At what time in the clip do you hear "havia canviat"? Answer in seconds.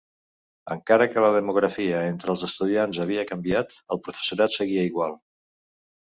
3.05-3.77